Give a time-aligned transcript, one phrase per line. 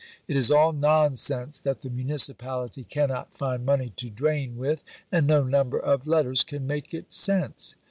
[0.27, 4.81] It is all nonsense that the Municipality cannot find money to drain with,
[5.11, 7.75] and no number of letters can make it sense."